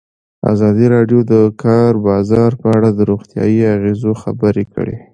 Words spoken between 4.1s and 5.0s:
خبره کړې.